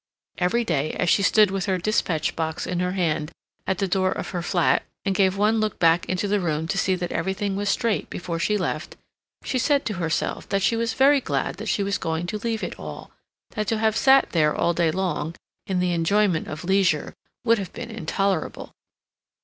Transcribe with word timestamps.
Every 0.39 0.63
day, 0.63 0.93
as 0.93 1.11
she 1.11 1.21
stood 1.21 1.51
with 1.51 1.67
her 1.67 1.77
dispatch 1.77 2.35
box 2.35 2.65
in 2.65 2.79
her 2.79 2.93
hand 2.93 3.31
at 3.67 3.77
the 3.77 3.87
door 3.87 4.11
of 4.11 4.29
her 4.29 4.41
flat, 4.41 4.81
and 5.05 5.13
gave 5.13 5.37
one 5.37 5.59
look 5.59 5.77
back 5.77 6.07
into 6.09 6.27
the 6.27 6.39
room 6.39 6.67
to 6.69 6.77
see 6.79 6.95
that 6.95 7.11
everything 7.11 7.55
was 7.55 7.69
straight 7.69 8.09
before 8.09 8.39
she 8.39 8.57
left, 8.57 8.95
she 9.43 9.59
said 9.59 9.85
to 9.85 9.93
herself 10.01 10.49
that 10.49 10.63
she 10.63 10.75
was 10.75 10.95
very 10.95 11.21
glad 11.21 11.57
that 11.57 11.69
she 11.69 11.83
was 11.83 11.99
going 11.99 12.25
to 12.25 12.39
leave 12.39 12.63
it 12.63 12.79
all, 12.79 13.11
that 13.51 13.67
to 13.67 13.77
have 13.77 13.95
sat 13.95 14.31
there 14.31 14.55
all 14.55 14.73
day 14.73 14.89
long, 14.89 15.35
in 15.67 15.79
the 15.79 15.93
enjoyment 15.93 16.47
of 16.47 16.63
leisure, 16.63 17.13
would 17.45 17.59
have 17.59 17.71
been 17.71 17.91
intolerable. 17.91 18.71